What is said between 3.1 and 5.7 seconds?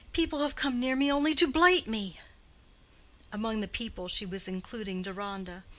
Among the "people" she was including Deronda.